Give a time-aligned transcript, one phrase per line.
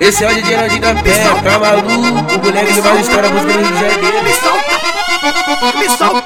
[0.00, 1.88] Esse é o DJ Nandinho Campé, tá maluco?
[2.44, 4.22] Moleque de mais história, música do Rio de Janeiro.
[4.22, 6.25] Me solta, me solta.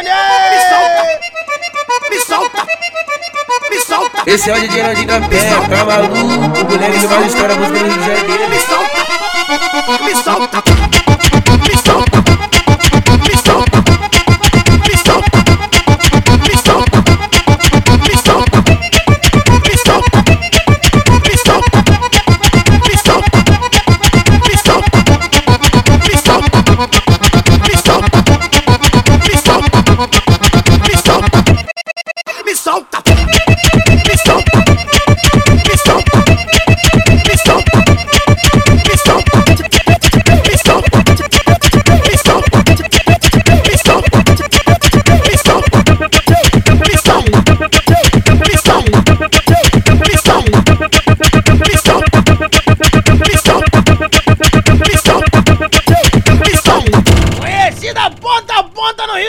[0.00, 1.04] Me solta!
[2.10, 2.66] Me solta!
[3.70, 4.22] me solta.
[4.26, 7.98] Esse é o DJ de Campé, pra maluco, moleque de mais história, música do Rio
[7.98, 8.48] de Janeiro.
[8.48, 10.04] Me solta!
[10.04, 11.11] Me solta!
[32.72, 33.01] salta